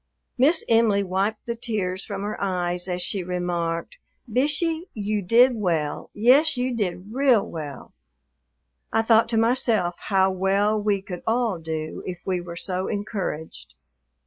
[0.35, 6.09] Miss Em'ly wiped the tears from her eyes as she remarked, "Bishey, you did well;
[6.15, 7.93] yes, you did real well."
[8.91, 13.75] I thought to myself how well we could all do if we were so encouraged.